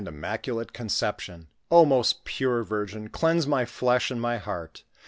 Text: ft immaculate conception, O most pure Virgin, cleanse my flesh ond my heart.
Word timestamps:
ft 0.01 0.07
immaculate 0.07 0.73
conception, 0.73 1.47
O 1.69 1.85
most 1.85 2.25
pure 2.25 2.63
Virgin, 2.63 3.07
cleanse 3.09 3.45
my 3.45 3.65
flesh 3.65 4.09
ond 4.09 4.19
my 4.19 4.39
heart. 4.39 4.81